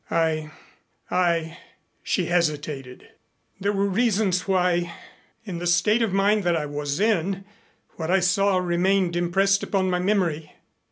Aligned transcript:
I 0.09 0.49
I" 1.11 1.59
she 2.01 2.25
hesitated. 2.25 3.09
"There 3.59 3.71
were 3.71 3.85
reasons 3.85 4.47
why, 4.47 4.91
in 5.45 5.59
the 5.59 5.67
state 5.67 6.01
of 6.01 6.11
mind 6.11 6.43
that 6.43 6.57
I 6.57 6.65
was 6.65 6.99
in, 6.99 7.45
what 7.97 8.09
I 8.09 8.19
saw 8.19 8.57
remained 8.57 9.15
impressed 9.15 9.61
upon 9.61 9.91
my 9.91 9.99
memory." 9.99 10.55